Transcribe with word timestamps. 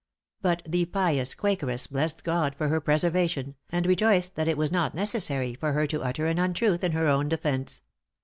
But 0.41 0.63
the 0.67 0.85
pious 0.85 1.35
quakeress 1.35 1.85
blessed 1.85 2.23
God 2.23 2.55
for 2.55 2.69
her 2.69 2.81
preservation, 2.81 3.53
and 3.71 3.85
rejoiced 3.85 4.33
that 4.35 4.47
it 4.47 4.57
was 4.57 4.71
not 4.71 4.95
necessary 4.95 5.53
for 5.53 5.73
her 5.73 5.85
to 5.85 6.01
utter 6.01 6.25
an 6.25 6.39
untruth 6.39 6.83
in 6.83 6.93
her 6.93 7.07
own 7.07 7.29
defence. 7.29 7.83